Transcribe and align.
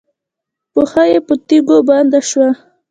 پښه 0.73 1.03
یې 1.11 1.19
په 1.27 1.33
تيږو 1.47 1.77
بنده 1.87 2.19
شوه. 2.29 2.49